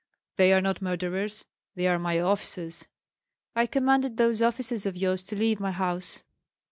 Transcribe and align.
"They 0.37 0.51
are 0.51 0.61
not 0.61 0.81
murderers, 0.81 1.45
they 1.75 1.85
are 1.85 1.99
my 1.99 2.19
officers." 2.19 2.87
"I 3.55 3.67
commanded 3.67 4.17
those 4.17 4.41
officers 4.41 4.87
of 4.87 4.97
yours 4.97 5.21
to 5.21 5.35
leave 5.35 5.59
my 5.59 5.71
house." 5.73 6.23